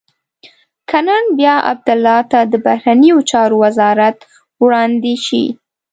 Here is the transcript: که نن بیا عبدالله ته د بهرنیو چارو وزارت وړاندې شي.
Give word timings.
که 0.89 0.99
نن 1.07 1.23
بیا 1.37 1.55
عبدالله 1.71 2.19
ته 2.31 2.39
د 2.51 2.53
بهرنیو 2.65 3.17
چارو 3.29 3.55
وزارت 3.63 4.17
وړاندې 4.63 5.15
شي. 5.25 5.43